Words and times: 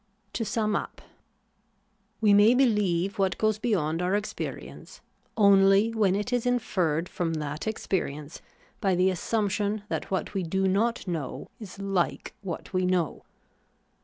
To 0.33 0.43
sum 0.43 0.75
up:— 0.75 0.99
We 2.21 2.33
may 2.33 2.55
beheve 2.55 3.19
what 3.19 3.37
goes 3.37 3.59
beyond 3.59 4.01
our 4.01 4.15
experience, 4.15 4.99
only 5.37 5.91
when 5.91 6.15
it 6.15 6.33
is 6.33 6.47
inferred 6.47 7.07
from 7.07 7.35
that 7.35 7.67
experience 7.67 8.41
by 8.79 8.95
the 8.95 9.11
assumption 9.11 9.83
that 9.89 10.09
what 10.09 10.33
we 10.33 10.41
do 10.41 10.67
not 10.67 11.07
know 11.07 11.49
is 11.59 11.77
hke 11.77 12.31
what 12.41 12.73
we 12.73 12.83
know. 12.83 13.21